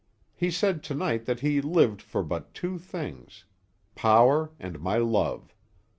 [0.33, 3.45] He said to night that he lived for but two things
[3.93, 5.53] power, and my love.